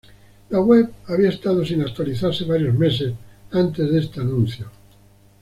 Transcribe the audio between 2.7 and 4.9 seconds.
meses antes de este anuncio.